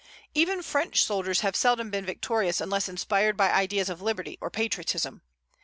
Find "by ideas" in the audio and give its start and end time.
3.37-3.87